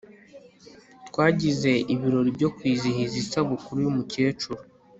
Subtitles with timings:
[1.07, 4.61] twagize ibirori byo kwizihiza isabukuru yumukecuru